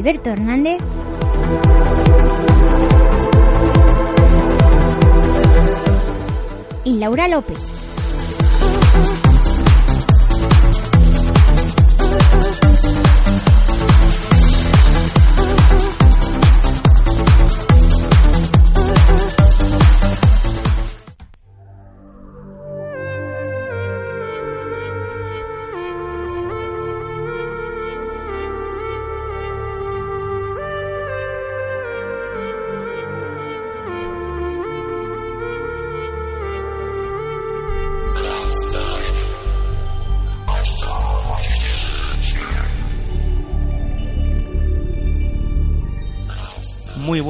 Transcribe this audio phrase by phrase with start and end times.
[0.00, 0.78] Alberto Hernández
[6.84, 7.79] y Laura López.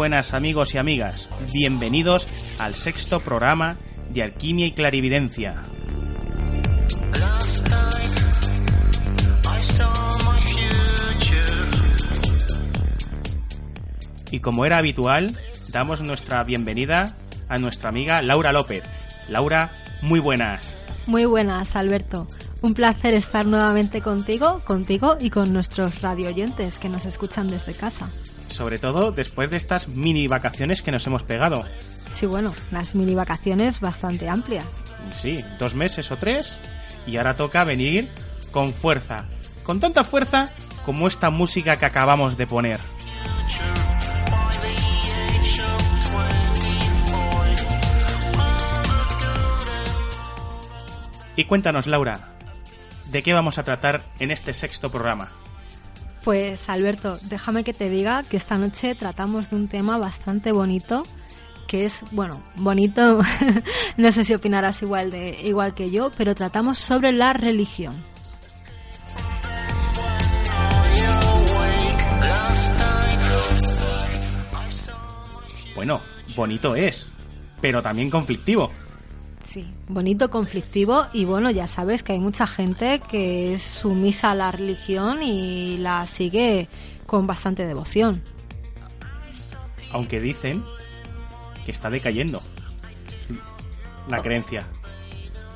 [0.01, 2.27] Buenas amigos y amigas, bienvenidos
[2.59, 3.77] al sexto programa
[4.09, 5.57] de Alquimia y Clarividencia.
[14.31, 15.37] Y como era habitual,
[15.71, 17.05] damos nuestra bienvenida
[17.51, 18.85] a nuestra amiga Laura López.
[19.29, 20.75] Laura, muy buenas.
[21.07, 22.27] Muy buenas, Alberto.
[22.63, 28.11] Un placer estar nuevamente contigo, contigo y con nuestros radioyentes que nos escuchan desde casa.
[28.51, 31.65] Sobre todo después de estas mini vacaciones que nos hemos pegado.
[32.15, 34.67] Sí, bueno, las mini vacaciones bastante amplias.
[35.17, 36.61] Sí, dos meses o tres.
[37.07, 38.09] Y ahora toca venir
[38.51, 39.25] con fuerza.
[39.63, 40.45] Con tanta fuerza
[40.85, 42.81] como esta música que acabamos de poner.
[51.37, 52.35] Y cuéntanos, Laura,
[53.07, 55.40] ¿de qué vamos a tratar en este sexto programa?
[56.25, 61.03] Pues Alberto, déjame que te diga que esta noche tratamos de un tema bastante bonito,
[61.67, 63.21] que es, bueno, bonito,
[63.97, 67.93] no sé si opinarás igual, de, igual que yo, pero tratamos sobre la religión.
[75.75, 76.03] Bueno,
[76.37, 77.11] bonito es,
[77.63, 78.71] pero también conflictivo.
[79.51, 84.37] Sí, bonito, conflictivo y bueno, ya sabes que hay mucha gente que es sumisa a
[84.37, 86.69] la religión y la sigue
[87.05, 88.23] con bastante devoción.
[89.91, 90.63] Aunque dicen
[91.65, 92.41] que está decayendo
[94.09, 94.69] la creencia.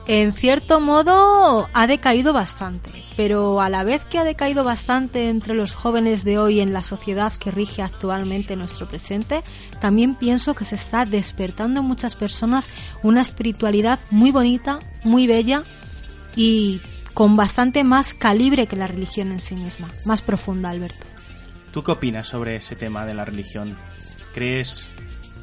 [0.07, 5.55] En cierto modo ha decaído bastante, pero a la vez que ha decaído bastante entre
[5.55, 9.43] los jóvenes de hoy en la sociedad que rige actualmente nuestro presente,
[9.81, 12.69] también pienso que se está despertando en muchas personas
[13.03, 15.63] una espiritualidad muy bonita, muy bella
[16.37, 16.83] y
[17.15, 21.07] con bastante más calibre que la religión en sí misma, más profunda, Alberto.
[21.73, 23.75] ¿Tú qué opinas sobre ese tema de la religión?
[24.35, 24.87] ¿Crees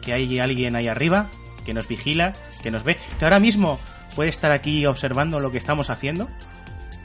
[0.04, 1.32] que hay alguien ahí arriba
[1.66, 3.80] que nos vigila, que nos ve, que ahora mismo
[4.16, 6.28] puede estar aquí observando lo que estamos haciendo?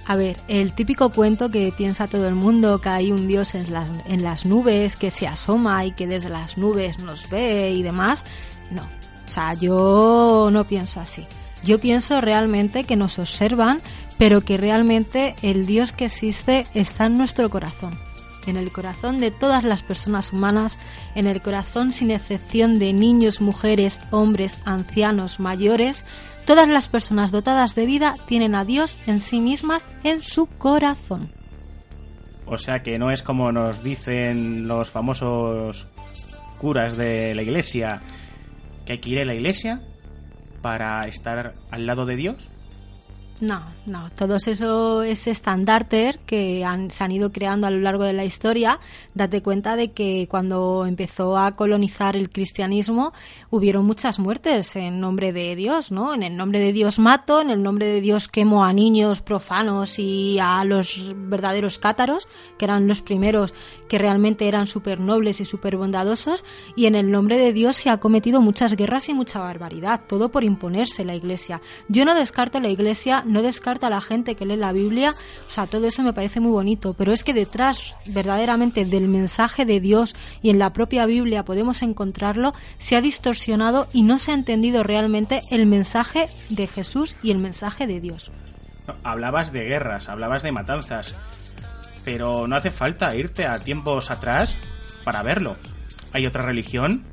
[0.09, 3.73] A ver, el típico cuento que piensa todo el mundo, que hay un dios en
[3.73, 7.83] las, en las nubes, que se asoma y que desde las nubes nos ve y
[7.83, 8.23] demás,
[8.71, 8.83] no.
[8.83, 11.27] O sea, yo no pienso así.
[11.65, 13.83] Yo pienso realmente que nos observan,
[14.19, 17.99] pero que realmente el Dios que existe está en nuestro corazón,
[18.47, 20.79] en el corazón de todas las personas humanas,
[21.17, 26.05] en el corazón sin excepción de niños, mujeres, hombres, ancianos, mayores,
[26.47, 31.29] Todas las personas dotadas de vida tienen a Dios en sí mismas en su corazón.
[32.47, 35.89] O sea que no es como nos dicen los famosos
[36.61, 38.01] curas de la iglesia,
[38.85, 39.83] que hay que ir a la iglesia
[40.63, 42.49] para estar al lado de Dios.
[43.39, 48.05] No, no, todos eso ese estandarte que han, se han ido creando a lo largo
[48.05, 48.81] de la historia,
[49.15, 53.13] date cuenta de que cuando empezó a colonizar el cristianismo
[53.51, 56.15] hubieron muchas muertes en nombre de Dios, ¿no?
[56.15, 59.99] En el nombre de Dios mato, en el nombre de Dios quemo a niños profanos
[59.99, 63.53] y a los verdaderos cátaros, que eran los primeros
[63.87, 66.43] que realmente eran súper nobles y súper bondadosos,
[66.75, 70.31] y en el nombre de Dios se ha cometido muchas guerras y mucha barbaridad, todo
[70.31, 71.61] por imponerse la iglesia.
[71.89, 75.13] Yo no descarto la iglesia no descarta a la gente que lee la Biblia,
[75.47, 79.65] o sea, todo eso me parece muy bonito, pero es que detrás verdaderamente del mensaje
[79.65, 84.31] de Dios y en la propia Biblia podemos encontrarlo, se ha distorsionado y no se
[84.31, 88.31] ha entendido realmente el mensaje de Jesús y el mensaje de Dios.
[89.03, 91.19] Hablabas de guerras, hablabas de matanzas,
[92.05, 94.57] pero no hace falta irte a tiempos atrás
[95.05, 95.57] para verlo.
[96.13, 97.05] Hay otra religión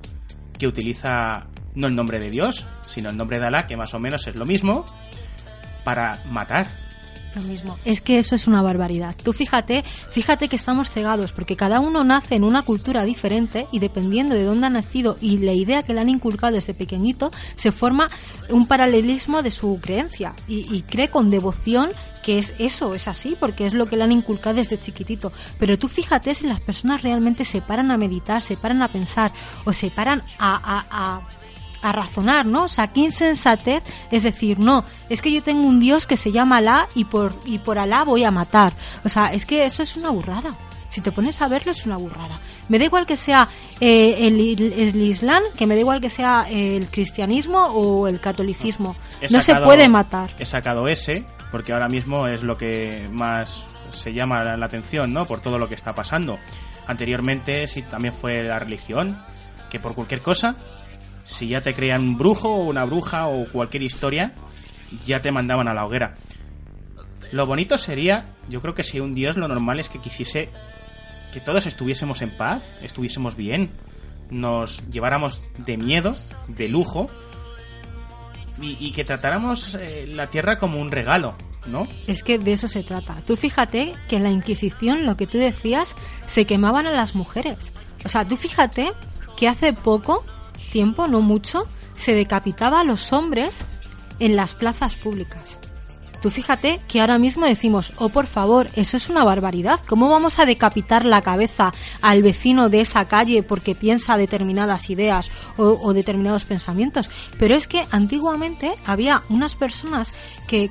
[0.58, 4.00] que utiliza no el nombre de Dios, sino el nombre de Alá, que más o
[4.00, 4.86] menos es lo mismo,
[5.84, 6.68] para matar.
[7.36, 7.80] Lo mismo.
[7.84, 9.16] Es que eso es una barbaridad.
[9.24, 13.80] Tú fíjate, fíjate que estamos cegados porque cada uno nace en una cultura diferente y
[13.80, 17.72] dependiendo de dónde ha nacido y la idea que le han inculcado desde pequeñito, se
[17.72, 18.08] forma
[18.50, 21.90] un paralelismo de su creencia y, cree con devoción
[22.22, 25.34] que es eso, es así, porque es lo que le han inculcado desde chiquitito.
[25.60, 29.32] Pero tú fíjate si las personas realmente se paran a meditar, se paran a pensar
[29.66, 31.28] o se paran a, a a
[31.92, 32.64] razonar, ¿no?
[32.64, 36.32] O sea, qué insensatez es decir, no, es que yo tengo un Dios que se
[36.32, 38.74] llama Alá y por, y por Alá voy a matar.
[39.04, 40.56] O sea, es que eso es una burrada.
[40.90, 42.40] Si te pones a verlo es una burrada.
[42.70, 43.50] Me da igual que sea
[43.80, 44.40] eh, el,
[44.74, 48.96] el, Islam, que me da igual que sea el cristianismo o el catolicismo.
[49.32, 50.36] no se puede matar.
[50.38, 55.26] He sacado ese porque ahora mismo es lo que más se llama la atención, ¿no?
[55.26, 56.38] Por todo lo que está pasando.
[56.88, 59.24] Anteriormente sí también fue la religión,
[59.70, 60.56] que por cualquier cosa
[61.24, 64.34] si ya te creían un brujo o una bruja o cualquier historia,
[65.06, 66.16] ya te mandaban a la hoguera.
[67.32, 70.50] Lo bonito sería, yo creo que si un dios lo normal es que quisiese
[71.34, 73.72] que todos estuviésemos en paz, estuviésemos bien,
[74.30, 76.14] nos lleváramos de miedo,
[76.48, 77.10] de lujo,
[78.62, 81.36] y, que tratáramos eh, la tierra como un regalo,
[81.66, 81.88] ¿no?
[82.08, 83.22] Es que de eso se trata.
[83.26, 85.96] Tú fíjate que en la Inquisición, lo que tú decías,
[86.28, 87.74] se quemaban a las mujeres.
[88.06, 88.94] O sea, tú fíjate
[89.36, 90.24] que hace poco
[90.72, 93.56] tiempo, no mucho, se decapitaba a los hombres
[94.20, 95.60] en las plazas públicas.
[96.24, 99.82] Tú fíjate que ahora mismo decimos, oh por favor, eso es una barbaridad.
[99.86, 105.30] ¿Cómo vamos a decapitar la cabeza al vecino de esa calle porque piensa determinadas ideas
[105.58, 107.10] o, determinados pensamientos?
[107.38, 110.18] Pero es que antiguamente había unas personas
[110.48, 110.70] que,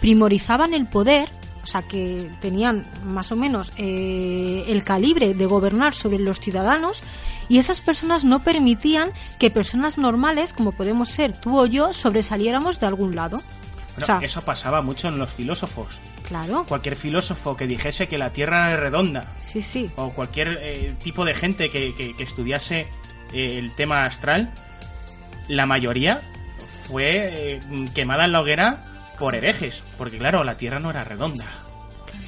[0.00, 1.30] primorizaban el poder
[1.64, 7.02] o sea, que tenían más o menos eh, el calibre de gobernar sobre los ciudadanos
[7.48, 12.80] y esas personas no permitían que personas normales, como podemos ser tú o yo, sobresaliéramos
[12.80, 13.40] de algún lado.
[14.20, 15.98] eso pasaba mucho en los filósofos.
[16.28, 16.66] Claro.
[16.68, 19.32] Cualquier filósofo que dijese que la Tierra es redonda.
[19.42, 19.90] Sí, sí.
[19.96, 22.88] O cualquier eh, tipo de gente que, que, estudiase
[23.32, 24.52] eh, el tema astral,
[25.48, 26.20] la mayoría
[26.88, 27.58] fue
[27.94, 31.44] quemada en la hoguera por herejes, porque claro, la Tierra no era redonda.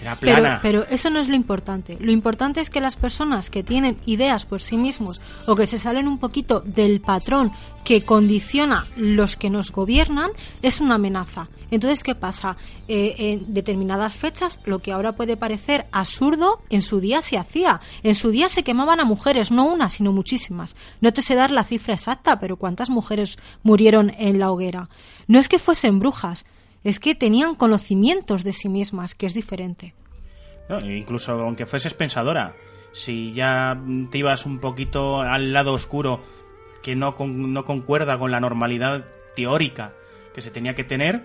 [0.01, 0.59] Era plana.
[0.63, 1.97] Pero, pero, eso no es lo importante.
[2.01, 5.79] Lo importante es que las personas que tienen ideas por sí mismos o que se
[5.79, 7.53] salen un poquito del patrón
[7.85, 10.31] que condiciona los que nos gobiernan
[10.61, 11.49] es una amenaza.
[11.71, 12.57] Entonces, ¿qué pasa?
[12.89, 17.81] Eh, en determinadas fechas, lo que ahora puede parecer absurdo, en su día se hacía.
[18.03, 20.77] En su día se quemaban a mujeres, no una, sino muchísimas.
[21.01, 24.89] No te sé dar la cifra exacta, pero ¿cuántas mujeres murieron en la hoguera?
[25.27, 26.47] No es que fuesen brujas,
[26.87, 29.93] es que tenían conocimientos de sí mismas, que es diferente.
[30.85, 32.55] incluso aunque fueses pensadora,
[32.93, 33.77] si ya
[34.11, 36.21] te ibas un poquito al lado oscuro
[36.85, 39.95] que no, no concuerda con la normalidad teórica
[40.33, 41.25] que se tenía que tener,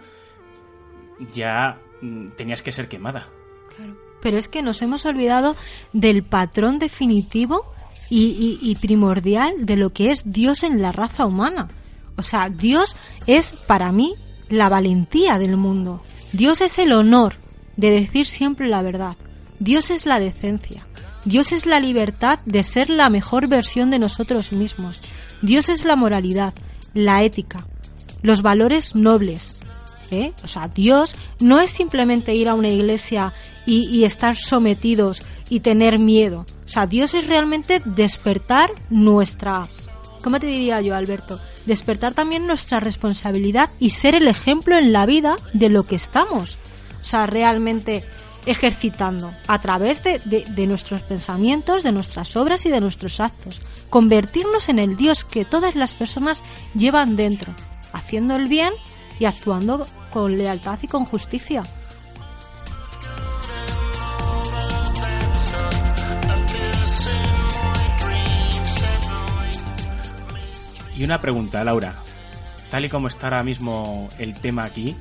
[1.31, 3.27] ya mm, tenías que ser quemada.
[3.75, 3.95] Claro.
[4.19, 5.55] Pero es que nos hemos olvidado
[5.93, 7.71] del patrón definitivo
[8.09, 11.69] y, primordial de lo que es Dios en la raza humana.
[12.17, 12.95] O sea, Dios
[13.27, 14.15] es para mí
[14.51, 16.03] la valentía del mundo.
[16.33, 17.35] Dios es el honor
[17.77, 19.15] de decir siempre la verdad.
[19.59, 20.85] Dios es la decencia.
[21.25, 24.99] Dios es la libertad de ser la mejor versión de nosotros mismos.
[25.41, 26.53] Dios es la moralidad,
[26.93, 27.65] la ética,
[28.21, 29.61] los valores nobles.
[30.09, 30.33] ¿eh?
[30.43, 33.33] O sea, Dios no es simplemente ir a una iglesia
[33.65, 36.45] y, y estar sometidos y tener miedo.
[36.65, 39.67] O sea, Dios es realmente despertar nuestra...
[40.23, 41.39] ¿Cómo te diría yo, Alberto?
[41.65, 46.57] despertar también nuestra responsabilidad y ser el ejemplo en la vida de lo que estamos.
[47.01, 48.03] O sea, realmente
[48.45, 53.61] ejercitando a través de, de, nuestros pensamientos, de nuestras obras y de nuestros actos.
[53.89, 56.41] Convertirnos en el Dios que todas las personas
[56.73, 57.53] llevan dentro,
[57.93, 58.73] haciendo el bien
[59.19, 61.63] y actuando con lealtad y con justicia.
[71.01, 71.95] Y una pregunta, Laura.
[72.69, 74.95] Tal y como está ahora mismo el tema aquí,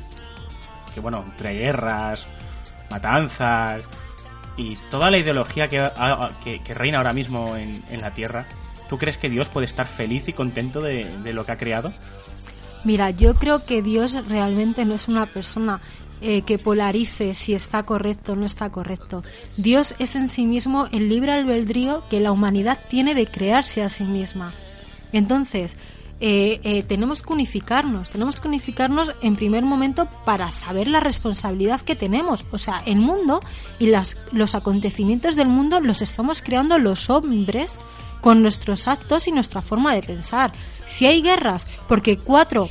[0.94, 2.26] que bueno, entre guerras,
[2.90, 3.86] matanzas
[4.56, 5.78] y toda la ideología que,
[6.70, 8.46] reina ahora mismo en, la Tierra,
[8.88, 11.92] ¿tú crees que Dios puede estar feliz y contento de, de lo que ha creado?
[12.82, 15.82] Mira, yo creo que Dios realmente no es una persona
[16.22, 19.22] eh, que polarice si está correcto o no está correcto.
[19.58, 23.90] Dios es en sí mismo el libre albedrío que la humanidad tiene de crearse a
[23.90, 24.54] sí misma.
[25.12, 25.76] Entonces,
[26.22, 31.80] eh, eh, tenemos que unificarnos, tenemos que unificarnos en primer momento para saber la responsabilidad
[31.80, 32.44] que tenemos.
[32.50, 33.40] O sea, el mundo
[33.78, 37.78] y las, los acontecimientos del mundo los estamos creando los hombres
[38.20, 40.52] con nuestros actos y nuestra forma de pensar.
[40.84, 42.68] Si hay guerras, porque cuatro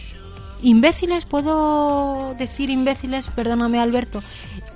[0.61, 4.21] imbéciles, puedo decir imbéciles, perdóname Alberto,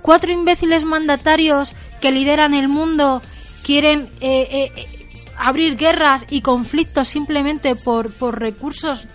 [0.02, 3.22] cuatro imbéciles mandatarios que lideran el mundo
[3.64, 4.93] quieren eh,
[5.38, 9.06] abrir guerras y conflictos simplemente por, por recursos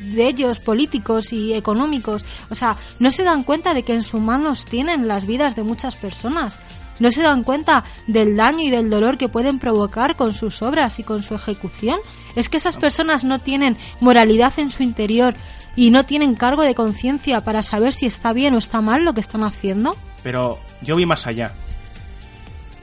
[0.00, 2.24] de ellos políticos y económicos.
[2.50, 5.64] O sea, no se dan cuenta de que en sus manos tienen las vidas de
[5.64, 6.58] muchas personas.
[7.00, 10.98] No se dan cuenta del daño y del dolor que pueden provocar con sus obras
[10.98, 12.00] y con su ejecución.
[12.34, 15.34] Es que esas personas no tienen moralidad en su interior
[15.76, 19.14] y no tienen cargo de conciencia para saber si está bien o está mal lo
[19.14, 19.96] que están haciendo.
[20.24, 21.52] Pero yo voy más allá.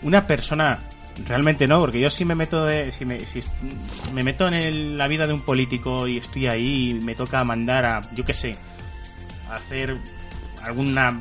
[0.01, 0.79] Una persona
[1.23, 3.41] Realmente no, porque yo si me meto de, si me, si
[4.13, 7.85] me meto en la vida de un político y estoy ahí y me toca mandar
[7.85, 8.51] a, yo qué sé,
[9.47, 9.97] a hacer
[10.61, 11.17] alguna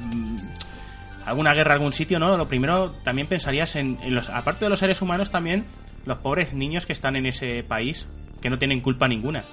[1.25, 2.37] alguna guerra a algún sitio, ¿no?
[2.37, 5.65] Lo primero también pensarías en, los, aparte de los seres humanos también
[6.05, 8.07] los pobres niños que están en ese país
[8.43, 9.45] que no tienen culpa ninguna,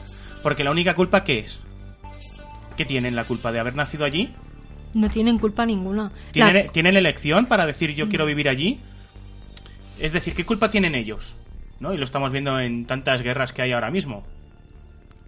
[0.44, 1.62] porque la única culpa qué es,
[2.76, 4.34] ¿qué tienen la culpa de haber nacido allí?
[4.94, 6.12] No tienen culpa ninguna.
[6.32, 8.82] ¿Tienen, ¿tienen elección para decir yo quiero vivir allí?
[10.02, 11.36] Es decir, ¿qué culpa tienen ellos?
[11.80, 11.94] ¿No?
[11.94, 14.24] Y lo estamos viendo en tantas guerras que hay ahora mismo.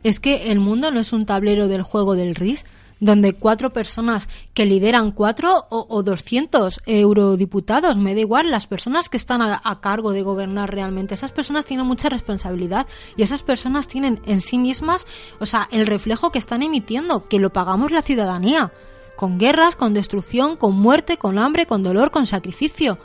[0.03, 2.65] Es que el mundo no es un tablero del juego del RIS,
[2.99, 9.17] donde cuatro personas que lideran cuatro o, doscientos eurodiputados, me da igual, las personas que
[9.17, 13.87] están a, a, cargo de gobernar realmente, esas personas tienen mucha responsabilidad y esas personas
[13.87, 15.05] tienen en sí mismas,
[15.39, 18.71] o sea, el reflejo que están emitiendo, que lo pagamos la ciudadanía,
[19.15, 22.97] con guerras, con destrucción, con muerte, con hambre, con dolor, con sacrificio.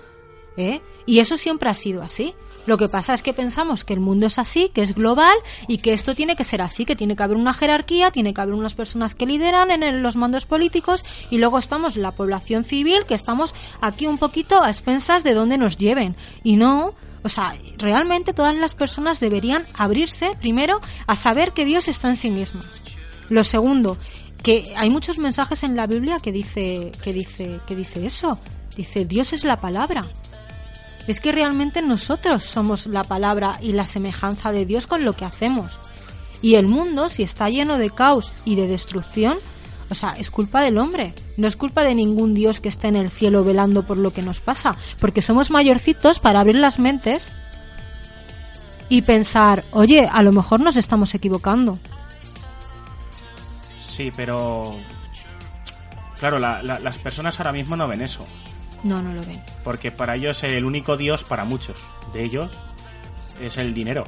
[0.58, 0.82] ¿Eh?
[1.06, 2.34] Y eso siempre ha sido así.
[2.66, 5.34] Lo que pasa es que pensamos que el mundo es así, que es global
[5.68, 8.42] y que esto tiene que ser así, que tiene que haber una jerarquía, tiene que
[8.42, 13.06] haber unas personas que lideran en los mandos políticos y luego estamos la población civil
[13.08, 16.14] que estamos aquí un poquito a expensas de dónde nos lleven.
[16.44, 21.88] Y no, o sea, realmente todas las personas deberían abrirse primero a saber que Dios
[21.88, 22.68] está en sí mismos.
[23.30, 23.96] Lo segundo,
[24.42, 28.38] que hay muchos mensajes en la Biblia que dice que dice que dice eso.
[28.76, 30.06] Dice, Dios es la palabra
[31.08, 35.24] es que realmente nosotros somos la palabra y la semejanza de Dios con lo que
[35.24, 35.80] hacemos.
[36.42, 39.38] Y el mundo, si está lleno de caos y de destrucción,
[39.90, 42.96] o sea, es culpa del hombre, no es culpa de ningún Dios que esté en
[42.96, 47.32] el cielo velando por lo que nos pasa, porque somos mayorcitos para abrir las mentes
[48.90, 51.78] y pensar, oye, a lo mejor nos estamos equivocando.
[53.82, 54.78] Sí, pero...
[56.18, 58.26] Claro, las personas ahora mismo no ven eso.
[58.84, 59.42] No, no lo ven.
[59.64, 61.82] Porque para ellos el único Dios, para muchos
[62.12, 62.50] de ellos,
[63.40, 64.04] es el dinero.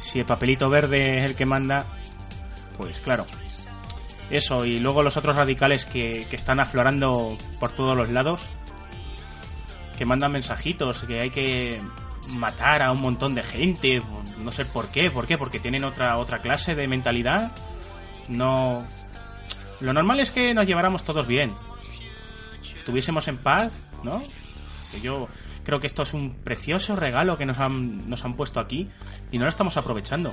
[0.00, 1.86] Si el papelito verde es el que manda,
[2.76, 3.26] pues claro.
[4.30, 8.48] Eso, y luego los otros radicales que, que están aflorando por todos los lados,
[9.96, 11.80] que mandan mensajitos, que hay que
[12.30, 13.98] matar a un montón de gente,
[14.38, 15.38] no sé por qué, ¿por qué?
[15.38, 17.52] Porque tienen otra, otra clase de mentalidad.
[18.28, 18.86] No...
[19.80, 21.54] Lo normal es que nos lleváramos todos bien,
[22.62, 23.72] estuviésemos en paz,
[24.02, 24.22] ¿no?
[25.02, 25.28] Yo
[25.64, 28.88] creo que esto es un precioso regalo que nos han, nos han puesto aquí
[29.30, 30.32] y no lo estamos aprovechando.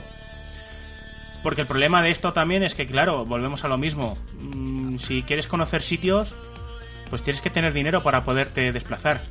[1.44, 4.18] Porque el problema de esto también es que, claro, volvemos a lo mismo.
[4.40, 6.34] Mm, si quieres conocer sitios,
[7.10, 9.24] pues tienes que tener dinero para poderte desplazar.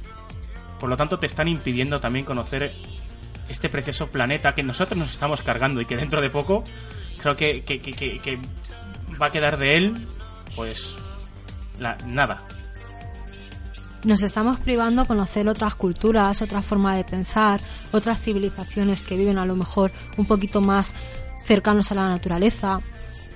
[0.78, 2.72] Por lo tanto, te están impidiendo también conocer
[3.48, 6.64] este precioso planeta que nosotros nos estamos cargando y que dentro de poco
[7.18, 8.38] creo que, que, que
[9.20, 9.94] va a quedar de él,
[10.54, 10.98] pues,
[11.80, 12.46] la, nada
[14.04, 17.60] nos estamos privando a conocer otras culturas, otras formas de pensar,
[17.92, 20.92] otras civilizaciones que viven a lo mejor un poquito más
[21.44, 22.80] cercanos a la naturaleza.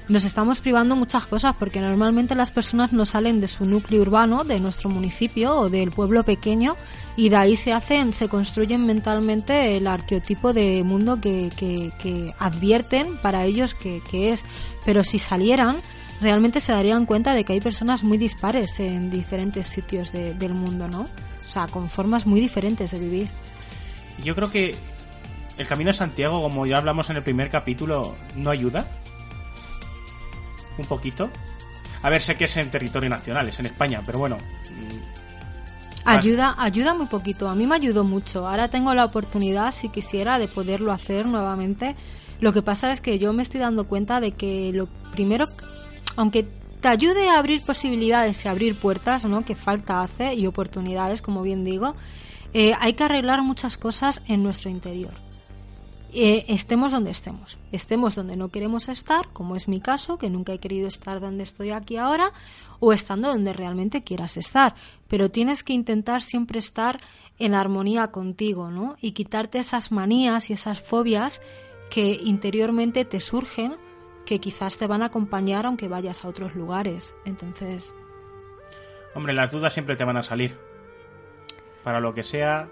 [0.09, 4.43] Nos estamos privando muchas cosas porque normalmente las personas no salen de su núcleo urbano,
[4.43, 6.77] de nuestro municipio o del pueblo pequeño
[7.15, 13.19] y de ahí se hacen, se construyen mentalmente el arqueotipo de mundo que, que, advierten
[13.19, 14.45] para ellos que, que es.
[14.87, 15.83] Pero si salieran,
[16.21, 20.55] realmente se darían cuenta de que hay personas muy dispares en diferentes sitios de- del
[20.55, 21.03] mundo, ¿no?
[21.03, 23.29] O sea, con formas muy diferentes de vivir.
[24.25, 24.75] Yo creo que
[25.57, 28.87] el Camino de Santiago, como ya hablamos en el primer capítulo, no ayuda.
[30.79, 31.31] Un poquito.
[32.03, 34.37] A ver, sé que es en territorio nacional, es en España, pero bueno.
[34.71, 35.19] mm,
[36.05, 37.49] Ayuda, ayuda muy poquito.
[37.51, 38.47] A mí me ayudó mucho.
[38.49, 41.97] Ahora tengo la oportunidad, si quisiera, de poderlo hacer nuevamente.
[42.41, 45.45] Lo que pasa es que yo me estoy dando cuenta de que lo primero,
[46.19, 46.49] aunque
[46.81, 49.45] te ayude a abrir posibilidades y abrir puertas, ¿no?
[49.45, 51.95] Que falta hace y oportunidades, como bien digo,
[52.53, 55.13] eh, hay que arreglar muchas cosas en nuestro interior.
[56.13, 60.53] Eh, estemos donde estemos, estemos donde no queremos estar, como es mi caso, que nunca
[60.53, 62.33] he querido estar donde estoy aquí ahora,
[62.81, 64.75] o estando donde realmente quieras estar.
[65.07, 67.01] Pero tienes que intentar siempre estar
[67.39, 68.97] en armonía contigo, ¿no?
[69.01, 71.41] Y quitarte esas manías y esas fobias
[71.91, 73.77] que interiormente te surgen,
[74.29, 77.15] que quizás te van a acompañar aunque vayas a otros lugares.
[77.25, 77.95] Entonces,
[79.15, 80.55] Hombre, las dudas siempre te van a salir.
[81.83, 82.69] Para lo que sea.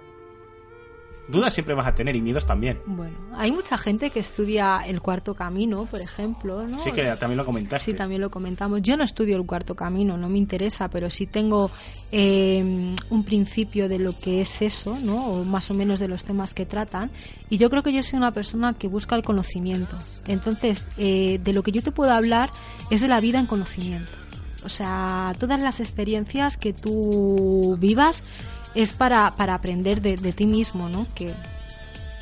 [1.29, 2.81] Dudas siempre vas a tener y miedos también.
[2.87, 6.83] bueno, hay mucha gente que estudia el cuarto camino, por ejemplo, ¿no?
[6.85, 7.93] Sí que también lo comentaste.
[7.93, 8.81] Sí, también lo comentamos.
[8.83, 11.71] Yo no estudio el cuarto camino, no me interesa, pero sí tengo
[12.13, 15.27] eh, un principio de lo que es eso, ¿no?
[15.27, 17.11] O más o menos de los temas que tratan.
[17.51, 19.97] Y yo creo que yo soy una persona que busca el conocimiento.
[20.27, 22.51] Entonces, eh, de lo que yo te puedo hablar
[22.91, 24.13] es de la vida en conocimiento.
[24.65, 28.41] O sea, todas las experiencias que tú vivas
[28.77, 31.07] es para, para aprender de, de ti mismo, ¿no?
[31.15, 31.35] Que,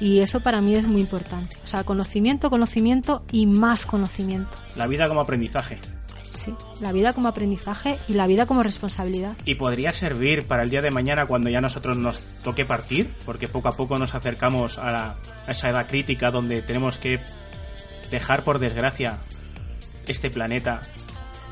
[0.01, 1.57] y eso para mí es muy importante.
[1.65, 4.51] O sea, conocimiento, conocimiento y más conocimiento.
[4.77, 5.79] La vida como aprendizaje.
[6.23, 9.37] Sí, la vida como aprendizaje y la vida como responsabilidad.
[9.45, 13.47] Y podría servir para el día de mañana cuando ya nosotros nos toque partir, porque
[13.49, 15.13] poco a poco nos acercamos a, la-
[15.47, 17.21] a esa edad crítica donde tenemos que
[18.11, 19.19] dejar por desgracia
[20.07, 20.81] este planeta.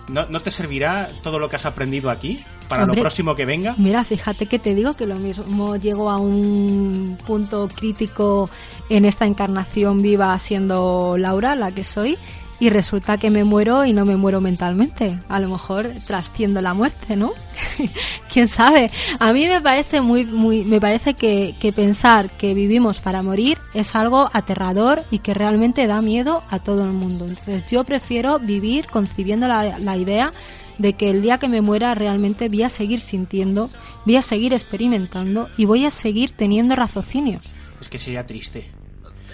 [0.09, 2.97] ¿No, no te servirá todo lo que has aprendido aquí para Hombre.
[2.97, 3.75] lo próximo que venga?
[3.79, 8.49] Mira, fíjate que te digo que lo mismo llego a un punto crítico
[8.89, 12.19] en esta encarnación viva siendo Laura, la que soy,
[12.63, 15.19] y resulta que me muero y no me muero mentalmente.
[15.29, 17.33] A lo mejor trasciendo la muerte, ¿no?
[18.33, 18.89] Quién sabe.
[19.19, 23.59] A mí me parece muy, muy, me parece que, que pensar que vivimos para morir
[23.75, 27.25] es algo aterrador y que realmente da miedo a todo el mundo.
[27.25, 30.31] Entonces yo prefiero vivir concibiendo la, la idea
[30.79, 33.71] de que el día que me muera realmente voy a seguir sintiendo,
[34.07, 37.41] voy a seguir experimentando y voy a seguir teniendo raciocinio.
[37.81, 38.71] Es que sería triste.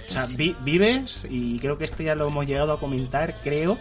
[0.09, 3.77] O sea, vi- vives, y creo que esto ya lo hemos llegado a comentar, creo.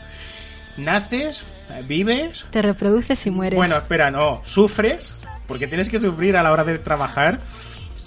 [0.78, 1.44] Naces,
[1.88, 2.46] vives.
[2.52, 3.56] Te reproduces y mueres.
[3.58, 4.42] Bueno, espera, no.
[4.46, 7.40] Sufres, porque tienes que sufrir a la hora de trabajar.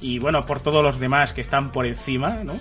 [0.02, 2.54] Y bueno, por todos los demás que están por encima, ¿no?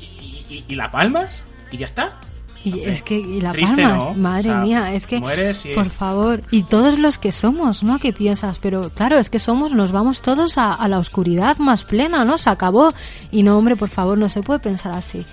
[0.00, 2.18] Y, y- y la palmas, y ya está.
[2.64, 4.14] Y hombre, es que y la triste, palmas, ¿no?
[4.14, 7.82] madre O sea, mía, es que mueres y por favor, y todos los que somos,
[7.82, 7.98] ¿no?
[7.98, 8.58] ¿Qué piensas?
[8.58, 12.38] Pero claro, es que somos, nos vamos todos a, a la oscuridad más plena, ¿no?
[12.38, 12.92] Se acabó.
[13.30, 15.24] Y no, hombre, por favor, no se puede pensar así.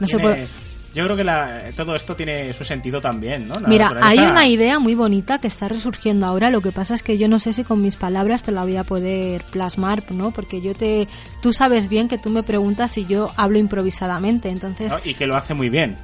[0.00, 0.48] No se puede...
[0.94, 3.54] Yo creo que la- todo esto tiene su sentido también, ¿no?
[3.60, 6.50] La Mira, hay una idea muy bonita que está resurgiendo ahora.
[6.50, 8.76] Lo que pasa es que yo no sé si con mis palabras te la voy
[8.76, 10.30] a poder plasmar, ¿no?
[10.30, 11.08] Porque yo te,
[11.42, 14.50] tú sabes bien que tú me preguntas y yo hablo improvisadamente.
[14.50, 14.98] Entonces, ¿no?
[15.04, 15.98] Y que lo hace muy bien.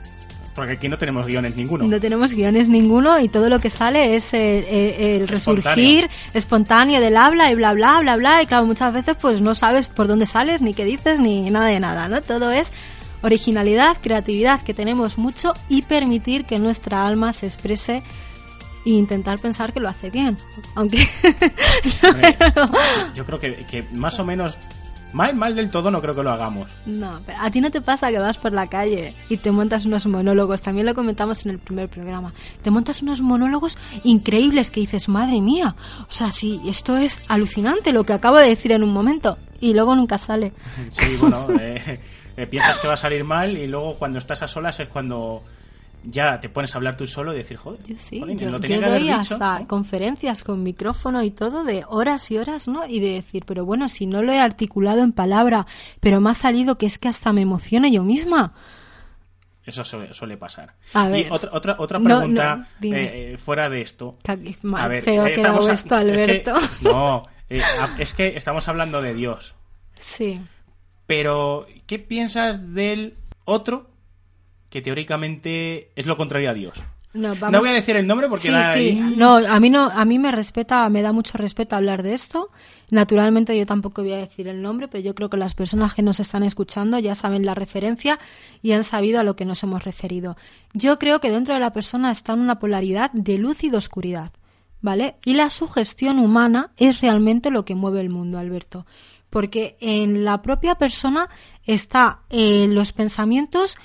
[0.54, 1.84] Porque aquí no tenemos guiones ninguno.
[1.86, 7.00] no tenemos guiones ninguno y todo lo que sale es el, el- el resurgir espontáneo
[7.00, 8.42] del habla y bla bla bla bla.
[8.42, 11.66] Y claro muchas veces pues no sabes por dónde sales ni qué dices ni nada
[11.66, 12.70] de nada no todo es
[13.22, 18.02] originalidad creatividad que tenemos mucho y permitir que nuestra alma se exprese
[18.86, 20.36] e intentar pensar que lo hace bien.
[20.74, 21.06] Aunque
[22.02, 22.36] Hombre,
[23.14, 24.56] yo creo que, que más o menos
[25.12, 26.68] mal, mal del todo no creo que lo hagamos.
[26.86, 29.86] No, pero a ti no te pasa que vas por la calle y te montas
[29.86, 34.80] unos monólogos, también lo comentamos en el primer programa, te montas unos monólogos increíbles que
[34.80, 35.74] dices, madre mía,
[36.08, 39.74] o sea, sí, esto es alucinante lo que acabo de decir en un momento y
[39.74, 40.52] luego nunca sale.
[40.92, 42.00] Sí, bueno, eh,
[42.36, 45.42] eh, piensas que va a salir mal y luego cuando estás a solas es cuando
[46.04, 48.52] ya te pones a hablar tú solo y decir, joder, Yo sí, jolín, yo, lo
[48.56, 49.68] yo tenía que haber doy dicho, hasta ¿no?
[49.68, 52.86] conferencias con micrófono y todo de horas y horas, ¿no?
[52.86, 55.66] Y de decir, pero bueno, si no lo he articulado en palabra,
[56.00, 58.54] pero me ha salido que es que hasta me emociono yo misma.
[59.64, 60.74] Eso suele, suele pasar.
[60.94, 64.16] A Y otra, otra, otra pregunta no, eh, eh, fuera de esto.
[64.62, 66.54] Mal A ver, feo eh, ha quedado estamos a- esto, es que- Alberto.
[66.82, 67.60] no, eh,
[67.98, 69.54] es que estamos hablando de Dios.
[69.96, 70.40] Sí.
[71.06, 73.89] Pero, ¿qué piensas del otro
[74.70, 76.72] que teóricamente es lo contrario a Dios?
[77.12, 78.78] No, voy a decir el nombre porque Sí, da sí.
[78.78, 82.14] ahí- No, a mí no, a mí me respeta, me da mucho respeto hablar de
[82.14, 82.46] esto.
[82.88, 86.02] Naturalmente yo tampoco voy a decir el nombre, pero yo creo que las personas que
[86.02, 88.20] nos están escuchando ya saben la referencia
[88.62, 90.36] y han sabido a lo que nos hemos referido.
[90.72, 94.30] Yo creo que dentro de la persona está una polaridad de luz y de oscuridad,
[94.80, 95.16] ¿vale?
[95.24, 98.86] Y la sugestión humana es realmente lo que mueve el mundo, Alberto.
[99.30, 101.28] Porque en la propia persona
[101.64, 103.76] está eh, los pensamientos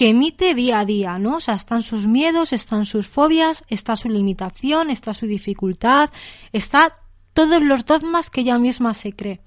[0.00, 1.36] que emite día a día, ¿no?
[1.36, 6.08] O sea, están sus miedos, están sus fobias, está su limitación, está su dificultad,
[6.54, 6.94] está
[7.34, 9.42] todos los dogmas que ella misma se cree,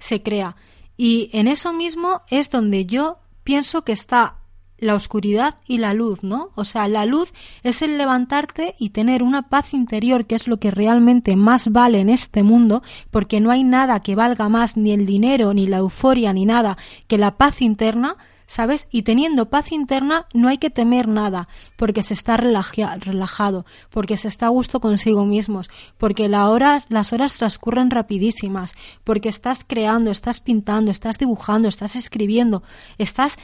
[0.00, 0.56] se crea.
[0.96, 4.38] Y en eso mismo es donde yo pienso que está
[4.78, 6.50] la oscuridad y la luz, ¿no?
[6.56, 10.58] O sea, la luz es el levantarte y tener una paz interior, que es lo
[10.58, 14.90] que realmente más vale en este mundo, porque no hay nada que valga más, ni
[14.90, 18.88] el dinero, ni la euforia, ni nada, que la paz interna, ¿sabes?
[18.90, 24.16] Y teniendo paz interna no hay que temer nada, porque se está relaja- relajado, porque
[24.16, 28.72] se está a gusto consigo mismos, porque la hora- las horas transcurren rapidísimas,
[29.04, 32.62] porque estás creando, estás pintando, estás dibujando, estás escribiendo,
[32.98, 33.36] estás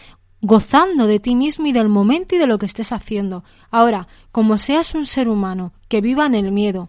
[0.42, 3.44] gozando de ti mismo y del momento y de lo que estés haciendo.
[3.70, 6.88] Ahora, como seas un ser humano que viva en el miedo,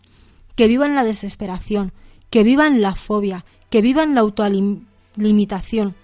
[0.56, 1.92] que viva en la desesperación,
[2.30, 5.96] que viva en la fobia, que viva en la autolimitación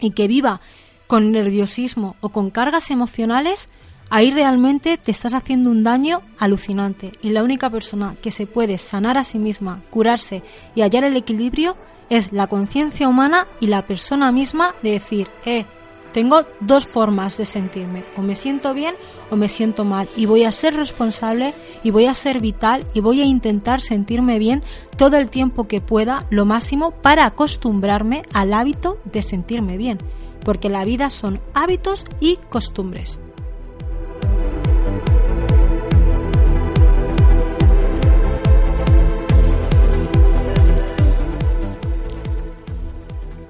[0.00, 0.60] y que viva
[1.08, 3.68] con nerviosismo o con cargas emocionales,
[4.10, 7.12] ahí realmente te estás haciendo un daño alucinante.
[7.22, 10.44] Y la única persona que se puede sanar a sí misma, curarse
[10.76, 11.76] y hallar el equilibrio
[12.10, 15.64] es la conciencia humana y la persona misma de decir, eh,
[16.12, 18.94] tengo dos formas de sentirme, o me siento bien
[19.30, 21.52] o me siento mal, y voy a ser responsable
[21.84, 24.62] y voy a ser vital y voy a intentar sentirme bien
[24.96, 29.98] todo el tiempo que pueda, lo máximo, para acostumbrarme al hábito de sentirme bien,
[30.48, 33.20] porque la vida son hábitos y costumbres.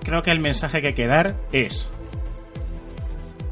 [0.03, 1.87] creo que el mensaje que hay que dar es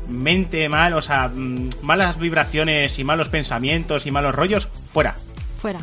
[0.08, 5.14] mente mal, o sea, mm, malas vibraciones y malos pensamientos y malos rollos, fuera.
[5.58, 5.78] Fuera.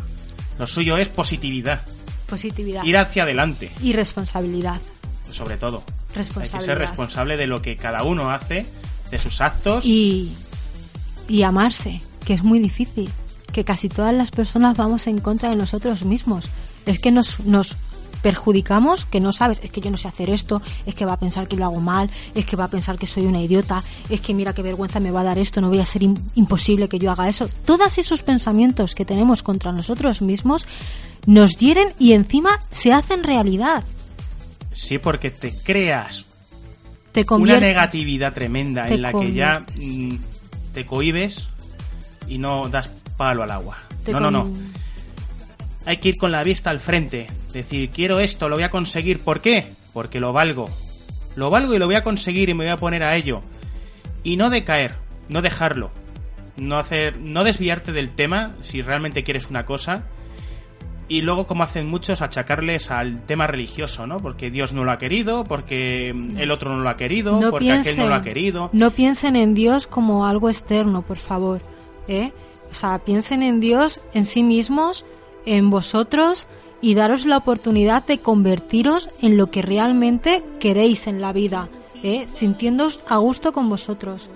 [0.60, 1.82] Lo suyo es positividad,
[2.28, 2.84] Positividad.
[2.84, 4.82] ir hacia adelante, Y responsabilidad.
[5.32, 5.82] sobre todo.
[6.56, 8.66] Hay que ser responsable de lo que cada uno hace,
[9.12, 9.86] de sus actos.
[9.86, 10.32] y,
[11.28, 13.10] y amarse, que es muy difícil,
[13.52, 16.50] que casi todas las personas vamos en contra de nosotros mismos.
[16.86, 17.76] Es que nos, nos
[18.22, 21.20] perjudicamos, que no sabes, es que yo no sé hacer esto, es que va a
[21.20, 24.22] pensar que lo hago mal, es que va a pensar que soy una idiota, es
[24.22, 26.88] que mira qué vergüenza me va a dar esto, no voy a ser im- imposible
[26.88, 27.50] que yo haga eso.
[27.66, 30.68] Todos esos pensamientos que tenemos contra nosotros mismos
[31.26, 33.84] nos hieren y encima se hacen realidad.
[34.74, 36.26] Sí, porque te creas
[37.12, 40.16] Te una negatividad tremenda en la que ya mm,
[40.74, 41.48] te cohibes
[42.28, 43.78] y no das palo al agua.
[44.04, 44.52] te no, no, no.
[45.86, 47.28] Hay que ir con la vista al frente.
[47.52, 49.20] Decir, quiero esto, lo voy a conseguir.
[49.20, 49.68] ¿Por qué?
[49.94, 50.70] Porque lo valgo.
[51.36, 53.42] Lo valgo y lo voy a conseguir y me voy a poner a ello.
[54.24, 54.96] Y no decaer,
[55.30, 55.92] no dejarlo.
[56.56, 60.04] No hacer, no desviarte del tema si realmente quieres una cosa.
[61.08, 64.18] Y luego, como hacen muchos, achacarles al tema religioso, ¿no?
[64.18, 67.66] Porque Dios no lo ha querido, porque el otro no lo ha querido, no porque
[67.66, 68.70] piensen, aquel no lo ha querido.
[68.72, 71.62] no piensen en Dios como algo externo, por favor.
[72.08, 72.32] ¿eh?
[72.72, 75.06] O sea, piensen en Dios, en sí mismos,
[75.46, 76.48] en vosotros
[76.82, 81.70] y daros la oportunidad de convertiros en lo que realmente queréis en la vida,
[82.02, 82.28] ¿eh?
[82.36, 84.30] sintiéndoos a gusto con vosotros.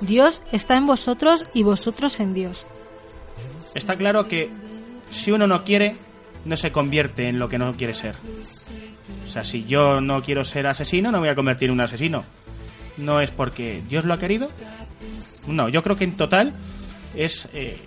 [0.00, 2.64] Dios está en vosotros y vosotros en Dios.
[3.74, 4.50] Está claro que
[5.10, 5.96] si uno no quiere,
[6.44, 8.14] no se convierte en lo que no quiere ser.
[9.26, 12.24] O sea, si yo no quiero ser asesino, no voy a convertir en un asesino.
[12.96, 14.48] No es porque Dios lo ha querido.
[15.46, 16.54] No, yo creo que en total
[17.14, 17.78] es eh,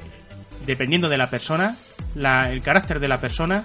[0.65, 1.77] dependiendo de la persona,
[2.15, 3.63] el carácter de la persona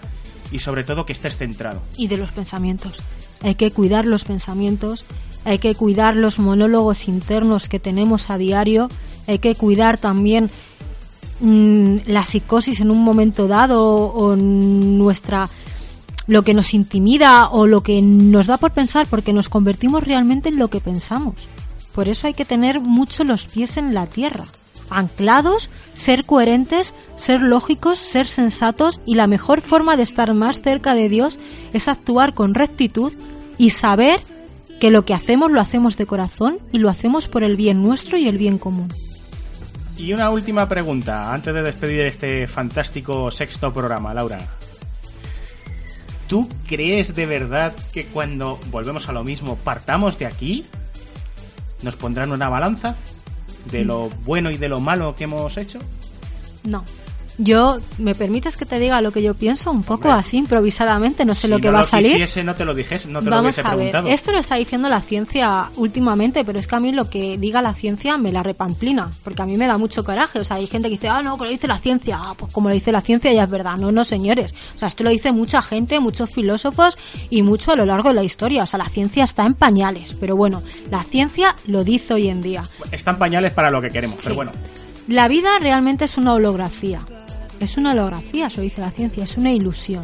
[0.51, 1.83] y sobre todo que estés centrado.
[1.97, 3.03] y de los pensamientos.
[3.43, 5.05] Hay que cuidar los pensamientos,
[5.45, 8.89] hay que cuidar los monólogos internos que tenemos a diario,
[9.27, 10.51] hay que cuidar también
[11.43, 15.49] mm, la psicosis en un momento dado o nuestra
[16.27, 20.49] lo que nos intimida o lo que nos da por pensar porque nos convertimos realmente
[20.49, 21.35] en lo que pensamos.
[21.95, 24.47] Por eso hay que tener mucho los pies en la tierra,
[24.89, 30.95] anclados, ser coherentes, ser lógicos, ser sensatos y la mejor forma de estar más cerca
[30.95, 31.39] de Dios
[31.73, 33.13] es actuar con rectitud
[33.59, 34.19] y saber
[34.81, 38.17] que lo que hacemos lo hacemos de corazón y lo hacemos por el bien nuestro
[38.17, 38.89] y el bien común.
[39.97, 44.41] Y una última pregunta antes de despedir este fantástico sexto programa, Laura.
[46.29, 50.65] ¿Tú crees de verdad que cuando volvemos a lo mismo partamos de aquí?
[51.83, 52.97] ¿Nos pondrán una balanza
[53.71, 55.79] de lo bueno y de lo malo que hemos hecho?
[56.65, 56.85] No.
[57.39, 59.71] Yo, ¿me permites que te diga lo que yo pienso?
[59.71, 60.21] Un poco Hombre.
[60.21, 62.13] así, improvisadamente, no sé si lo que no va lo a salir.
[62.13, 64.09] quisiese, no te lo dijese, no te lo Vamos hubiese a ver, preguntado.
[64.09, 67.63] esto lo está diciendo la ciencia últimamente, pero es que a mí lo que diga
[67.63, 70.39] la ciencia me la repamplina, porque a mí me da mucho coraje.
[70.41, 72.19] O sea, hay gente que dice, ah, no, que lo dice la ciencia.
[72.21, 73.77] Ah, pues como lo dice la ciencia ya es verdad.
[73.77, 74.55] No, no, señores.
[74.77, 76.99] O sea, esto lo dice mucha gente, muchos filósofos
[77.31, 78.63] y mucho a lo largo de la historia.
[78.65, 82.43] O sea, la ciencia está en pañales, pero bueno, la ciencia lo dice hoy en
[82.43, 82.63] día.
[82.91, 84.53] Están pañales para lo que queremos, pero bueno.
[85.09, 87.01] La vida realmente es una holografía.
[87.63, 90.03] Es una holografía, eso dice la ciencia, es una ilusión.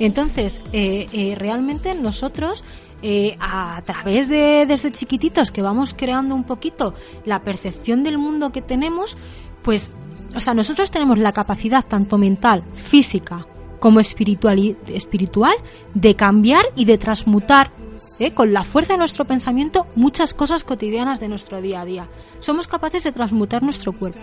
[0.00, 2.64] Entonces, eh, eh, realmente nosotros,
[3.02, 8.50] eh, a través de desde chiquititos que vamos creando un poquito la percepción del mundo
[8.50, 9.16] que tenemos,
[9.62, 9.90] pues,
[10.34, 13.46] o sea, nosotros tenemos la capacidad tanto mental, física,
[13.78, 15.54] como espiritual, espiritual
[15.94, 17.70] de cambiar y de transmutar
[18.18, 18.32] ¿eh?
[18.32, 22.08] con la fuerza de nuestro pensamiento muchas cosas cotidianas de nuestro día a día.
[22.40, 24.18] Somos capaces de transmutar nuestro cuerpo.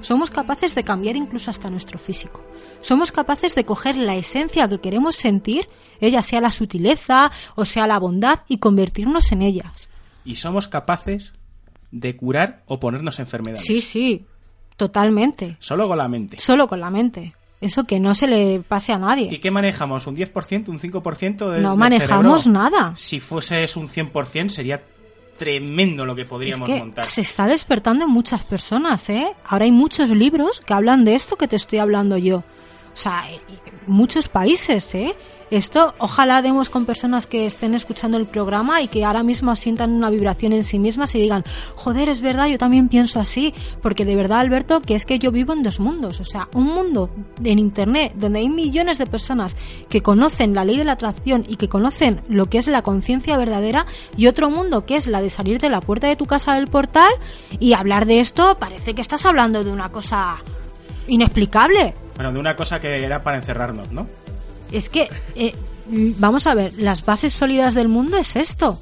[0.00, 2.44] Somos capaces de cambiar incluso hasta nuestro físico.
[2.80, 5.68] Somos capaces de coger la esencia que queremos sentir,
[6.00, 9.88] ella sea la sutileza o sea la bondad, y convertirnos en ellas.
[10.24, 11.32] Y somos capaces
[11.90, 13.64] de curar o ponernos enfermedades.
[13.66, 14.26] Sí, sí,
[14.76, 15.56] totalmente.
[15.60, 16.38] Solo con la mente.
[16.40, 17.34] Solo con la mente.
[17.60, 19.40] Eso que no se le pase a ¿Y nadie.
[19.40, 20.06] qué manejamos?
[20.06, 20.68] ¿Un 10%?
[20.68, 22.60] ¿Un 5% de No manejamos cerebro?
[22.60, 22.92] nada.
[22.96, 24.82] Si fueses un 100% sería
[25.36, 27.06] tremendo lo que podríamos es que montar.
[27.06, 29.32] se está despertando en muchas personas, ¿eh?
[29.44, 32.38] Ahora hay muchos libros que hablan de esto que te estoy hablando yo.
[32.38, 33.40] O sea, eh,
[33.86, 35.14] muchos países, ¿eh?
[35.50, 39.92] Esto ojalá demos con personas que estén escuchando el programa y que ahora mismo sientan
[39.92, 41.44] una vibración en sí mismas y digan,
[41.76, 45.30] joder, es verdad, yo también pienso así, porque de verdad, Alberto, que es que yo
[45.30, 47.10] vivo en dos mundos, o sea, un mundo
[47.44, 49.56] en Internet donde hay millones de personas
[49.88, 53.38] que conocen la ley de la atracción y que conocen lo que es la conciencia
[53.38, 56.54] verdadera y otro mundo que es la de salir de la puerta de tu casa
[56.54, 57.12] del portal
[57.60, 60.38] y hablar de esto parece que estás hablando de una cosa
[61.06, 61.94] inexplicable.
[62.16, 64.06] Bueno, de una cosa que era para encerrarnos, ¿no?
[64.72, 65.54] Es que, eh,
[65.88, 68.80] mm, vamos a ver, las bases sólidas del mundo es esto.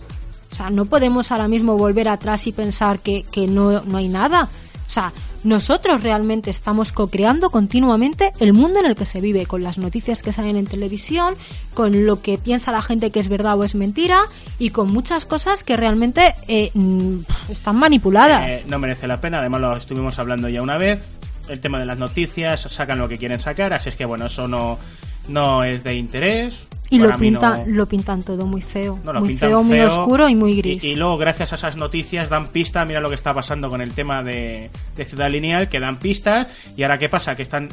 [0.53, 4.09] O sea, no podemos ahora mismo volver atrás y pensar que, que no, no hay
[4.09, 4.49] nada.
[4.89, 5.13] O sea,
[5.45, 10.23] nosotros realmente estamos co-creando continuamente el mundo en el que se vive, con las noticias
[10.23, 11.35] que salen en televisión,
[11.75, 14.21] con lo que piensa la gente que es verdad o es mentira,
[14.59, 17.19] y con muchas cosas que realmente eh, mm,
[17.51, 18.49] están manipuladas.
[18.51, 21.11] Eh, no merece la pena, además lo estuvimos hablando ya una vez.
[21.49, 24.49] El tema de las noticias, sacan lo que quieren sacar, así es que bueno, eso
[24.49, 24.79] no,
[25.29, 26.67] no es de interés.
[26.91, 29.01] y lo mí no- pintan, lo pintan todo muy feo.
[29.05, 29.87] no, lo muy pintan feo, muy feo.
[29.89, 30.85] oscuro y muy gris.
[30.85, 32.87] Y, y luego, gracias a esas noticias, dan pistas.
[32.87, 36.47] Mira lo que está pasando con el tema de, de Ciudad Lineal, que dan pistas.
[36.77, 37.35] Y ahora, ¿qué pasa?
[37.37, 37.69] Que están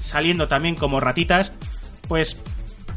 [0.00, 1.52] saliendo también como ratitas,
[2.08, 2.36] pues,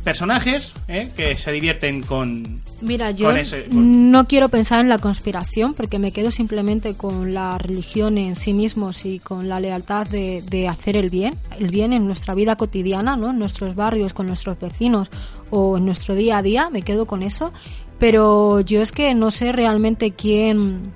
[0.04, 1.10] personajes ¿eh?
[1.16, 2.62] que se divierten con.
[2.82, 6.96] Mira, yo con ese- con- no quiero pensar en la conspiración porque me quedo simplemente
[6.96, 11.36] con la religión en sí mismos y con la lealtad de, de hacer el bien,
[11.60, 13.32] el bien en nuestra vida cotidiana, ¿no?
[13.32, 15.10] En nuestros barrios, con nuestros vecinos
[15.50, 17.52] o en nuestro día a día, me quedo con eso.
[18.00, 20.92] Pero yo es que no sé realmente quién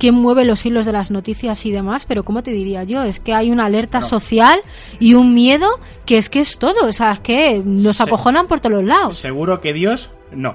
[0.00, 3.04] quién mueve los hilos de las noticias y demás, pero ¿cómo te diría yo?
[3.04, 4.08] Es que hay una alerta No.
[4.08, 4.60] social
[4.98, 5.68] y un miedo
[6.06, 8.84] que es que es todo, o sea, es que nos Se- acojonan por todos los
[8.84, 9.16] lados.
[9.18, 10.54] Seguro que Dios, no.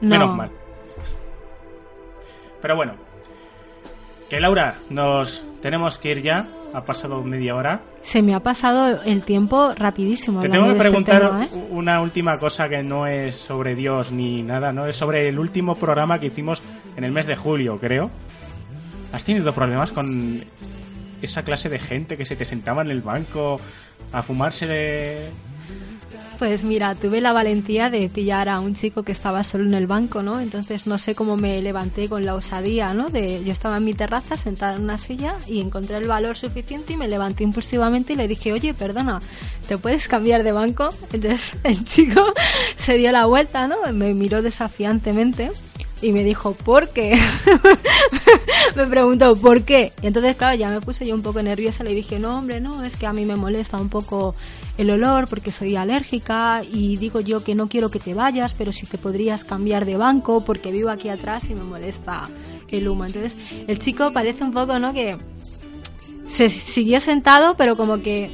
[0.00, 0.08] No.
[0.18, 0.50] Menos mal.
[2.60, 2.94] Pero bueno.
[4.28, 6.46] Que Laura, nos tenemos que ir ya.
[6.74, 7.82] Ha pasado media hora.
[8.00, 10.40] Se me ha pasado el tiempo rapidísimo.
[10.40, 11.48] Te tengo que este preguntar tema, ¿eh?
[11.68, 14.86] una última cosa que no es sobre Dios ni nada, ¿no?
[14.86, 16.62] Es sobre el último programa que hicimos
[16.96, 18.10] en el mes de julio, creo.
[19.12, 20.42] ¿Has tenido problemas con
[21.20, 23.60] esa clase de gente que se te sentaba en el banco
[24.10, 25.28] a fumarse
[26.38, 29.86] Pues mira, tuve la valentía de pillar a un chico que estaba solo en el
[29.86, 30.40] banco, ¿no?
[30.40, 33.10] Entonces no sé cómo me levanté con la osadía, ¿no?
[33.10, 36.94] De, yo estaba en mi terraza sentada en una silla y encontré el valor suficiente
[36.94, 39.20] y me levanté impulsivamente y le dije, oye, perdona,
[39.68, 40.88] ¿te puedes cambiar de banco?
[41.12, 42.24] Entonces el chico
[42.78, 43.76] se dio la vuelta, ¿no?
[43.92, 45.52] Me miró desafiantemente
[46.02, 47.16] y me dijo, ¿por qué?
[48.76, 49.92] me preguntó, ¿por qué?
[50.02, 51.84] Y entonces, claro, ya me puse yo un poco nerviosa.
[51.84, 54.34] Le dije, no, hombre, no, es que a mí me molesta un poco
[54.76, 58.72] el olor porque soy alérgica y digo yo que no quiero que te vayas, pero
[58.72, 62.28] si te podrías cambiar de banco porque vivo aquí atrás y me molesta
[62.68, 63.04] el humo.
[63.04, 63.36] Entonces,
[63.68, 64.92] el chico parece un poco, ¿no?
[64.92, 65.18] Que
[66.28, 68.30] se siguió sentado, pero como que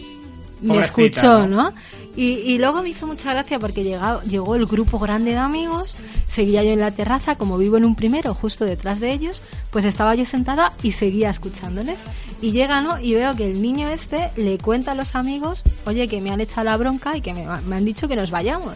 [0.63, 1.73] me escuchó, ¿no?
[2.17, 5.97] Y, y luego me hizo mucha gracia porque llegó, llegó el grupo grande de amigos,
[6.29, 9.85] seguía yo en la terraza, como vivo en un primero, justo detrás de ellos, pues
[9.85, 11.99] estaba yo sentada y seguía escuchándoles.
[12.41, 12.99] Y llega, ¿no?
[13.01, 16.41] Y veo que el niño este le cuenta a los amigos, oye, que me han
[16.41, 18.75] echado la bronca y que me, me han dicho que nos vayamos.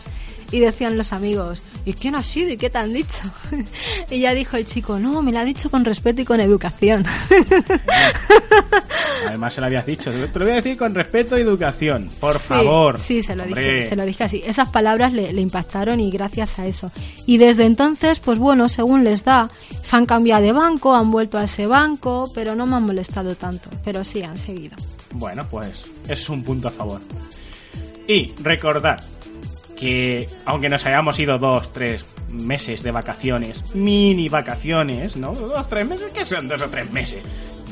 [0.50, 2.50] Y decían los amigos, ¿y quién ha sido?
[2.50, 3.20] ¿Y qué te han dicho?
[4.11, 7.04] y ya dijo el chico, no, me lo ha dicho con respeto y con educación.
[9.26, 10.11] Además se lo habías dicho.
[10.11, 12.08] Te lo voy a decir con respeto y educación.
[12.20, 12.98] Por favor.
[12.98, 13.74] Sí, se lo Hombre.
[13.74, 14.42] dije, se lo dije así.
[14.44, 16.90] Esas palabras le, le impactaron y gracias a eso.
[17.26, 19.48] Y desde entonces, pues bueno, según les da,
[19.85, 23.35] se han cambiado de banco, han vuelto a ese banco, pero no me han molestado
[23.35, 23.70] tanto.
[23.85, 24.76] Pero sí, han seguido.
[25.14, 27.00] Bueno, pues es un punto a favor.
[28.08, 29.02] Y recordad
[29.76, 35.32] que aunque nos hayamos ido dos, tres meses de vacaciones, mini vacaciones, ¿no?
[35.35, 37.20] Dos, tres meses, ¿qué son dos o tres meses?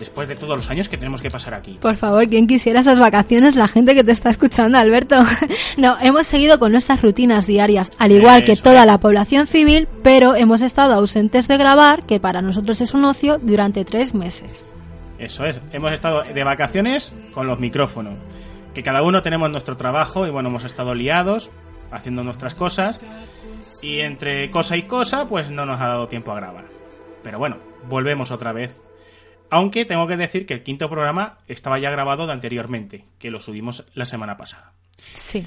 [0.01, 1.79] Después de todos los años que tenemos que pasar aquí.
[1.79, 5.17] Por favor, quien quisiera esas vacaciones, la gente que te está escuchando, Alberto.
[5.77, 10.35] No, hemos seguido con nuestras rutinas diarias, al igual que toda la población civil, pero
[10.35, 14.65] hemos estado ausentes de grabar, que para nosotros es un ocio, durante tres meses.
[15.19, 18.15] Eso es, hemos estado de vacaciones con los micrófonos.
[18.75, 21.51] Que cada uno tenemos nuestro trabajo y bueno, hemos estado liados,
[21.91, 22.99] haciendo nuestras cosas.
[23.83, 26.65] Y entre cosa y cosa, pues no nos ha dado tiempo a grabar.
[27.23, 28.75] Pero bueno, volvemos otra vez.
[29.51, 33.41] Aunque tengo que decir que el quinto programa estaba ya grabado de anteriormente, que lo
[33.41, 34.73] subimos la semana pasada.
[35.27, 35.47] Sí.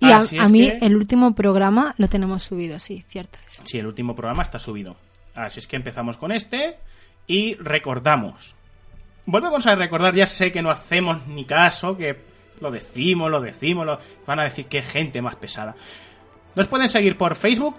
[0.00, 3.38] Y a, a mí que- el último programa lo tenemos subido, sí, cierto.
[3.64, 4.96] Sí, el último programa está subido.
[5.34, 6.78] Así es que empezamos con este
[7.26, 8.54] y recordamos.
[9.26, 12.16] Volvemos a recordar, ya sé que no hacemos ni caso, que
[12.60, 13.98] lo decimos, lo decimos, lo...
[14.26, 15.76] van a decir que gente más pesada.
[16.56, 17.76] Nos pueden seguir por Facebook,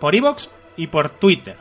[0.00, 1.56] por Evox y por Twitter.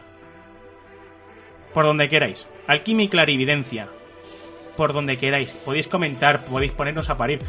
[1.73, 2.47] Por donde queráis.
[2.67, 3.87] Alquimia y Clarividencia.
[4.77, 5.51] Por donde queráis.
[5.51, 7.39] Podéis comentar, podéis ponernos a parir.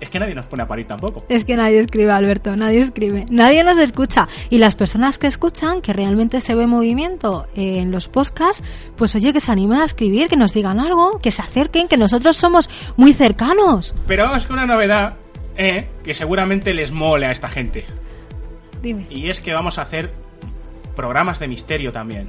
[0.00, 1.24] Es que nadie nos pone a parir tampoco.
[1.28, 3.24] Es que nadie escribe, Alberto, nadie escribe.
[3.30, 4.28] Nadie nos escucha.
[4.50, 8.62] Y las personas que escuchan, que realmente se ve movimiento en los podcasts,
[8.96, 11.96] pues oye, que se animen a escribir, que nos digan algo, que se acerquen, que
[11.96, 13.94] nosotros somos muy cercanos.
[14.06, 15.14] Pero vamos con una novedad,
[15.56, 17.84] eh, que seguramente les mole a esta gente.
[18.82, 19.06] Dime.
[19.08, 20.12] Y es que vamos a hacer
[20.94, 22.28] programas de misterio también.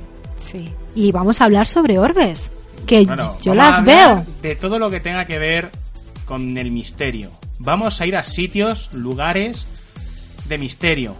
[0.51, 0.69] Sí.
[0.95, 2.39] Y vamos a hablar sobre orbes,
[2.85, 4.23] que Bueno, yo las veo.
[4.41, 5.71] De todo lo que tenga que ver
[6.25, 7.31] con el misterio.
[7.59, 9.65] Vamos a ir a sitios, lugares
[10.47, 11.15] de misterio.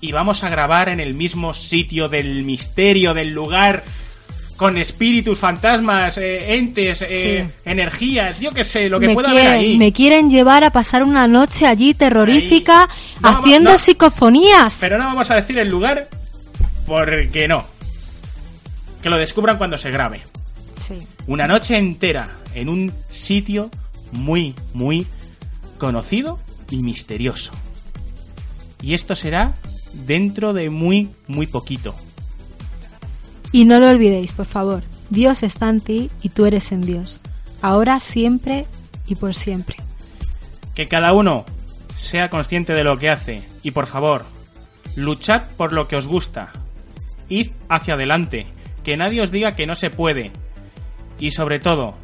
[0.00, 3.84] Y vamos a grabar en el mismo sitio del misterio, del lugar,
[4.56, 7.52] con espíritus, fantasmas, eh, entes, eh, Sí.
[7.64, 9.76] energías, yo qué sé, lo que me, pueda quieren, haber ahí.
[9.78, 12.88] me quieren llevar a pasar una noche allí terrorífica.
[13.20, 13.78] No, haciendo no.
[13.78, 14.76] psicofonías.
[14.80, 16.08] Pero no vamos a decir el lugar
[16.86, 17.64] porque no.
[19.02, 20.22] Que lo descubran cuando se grabe.
[20.86, 20.96] Sí.
[21.26, 23.70] Una noche entera en un sitio
[24.12, 25.06] muy, muy
[25.78, 26.38] conocido
[26.70, 27.52] y misterioso.
[28.80, 29.54] Y esto será
[30.06, 31.94] dentro de muy, muy poquito.
[33.52, 34.82] Y no lo olvidéis, por favor.
[35.10, 37.20] Dios está en ti y tú eres en Dios.
[37.60, 38.66] Ahora, siempre
[39.06, 39.76] y por siempre.
[40.74, 41.44] Que cada uno
[41.94, 43.42] sea consciente de lo que hace.
[43.62, 44.24] Y por favor,
[44.96, 46.52] luchad por lo que os gusta.
[47.28, 48.46] Id hacia adelante.
[48.84, 50.32] Que nadie os diga que no se puede.
[51.18, 51.94] Y sobre todo,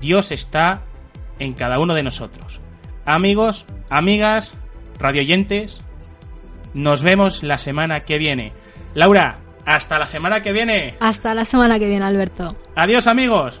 [0.00, 0.82] Dios está
[1.38, 2.60] en cada uno de nosotros.
[3.04, 4.54] Amigos, amigas,
[4.98, 5.80] radioyentes,
[6.74, 8.52] nos vemos la semana que viene.
[8.94, 10.96] Laura, hasta la semana que viene.
[11.00, 12.56] Hasta la semana que viene, Alberto.
[12.76, 13.60] Adiós amigos.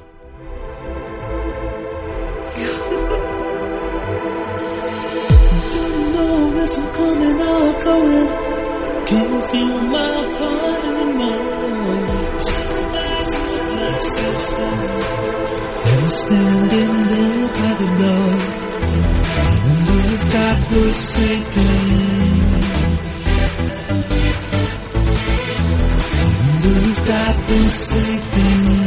[9.04, 9.98] Can't feel my
[10.38, 12.01] heart anymore.
[15.94, 18.34] And standing there by the door,
[19.62, 21.92] even though God was shaking.
[26.34, 28.81] Even though God was sleeping.